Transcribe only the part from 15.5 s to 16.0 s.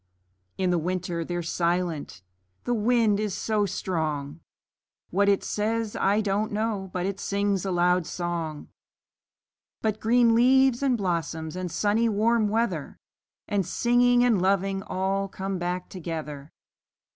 back